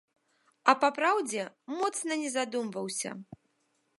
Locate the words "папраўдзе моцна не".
0.83-2.29